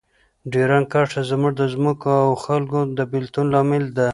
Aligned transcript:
ډیورنډ 0.51 0.87
کرښه 0.91 1.21
زموږ 1.31 1.51
د 1.57 1.61
ځمکو 1.73 2.09
او 2.25 2.29
خلکو 2.45 2.79
د 2.97 2.99
بیلتون 3.11 3.45
لامل 3.53 3.83
ده. 3.97 4.07